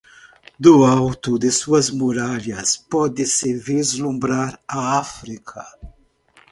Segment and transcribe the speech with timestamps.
[0.59, 5.63] Do alto de suas muralhas, pode-se vislumbrar a África.